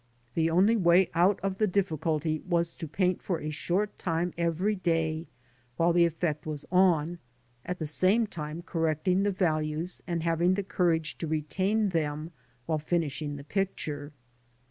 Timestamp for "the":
0.33-0.49, 1.59-1.67, 5.93-6.07, 7.77-7.85, 9.21-9.29, 10.55-10.63, 13.35-13.43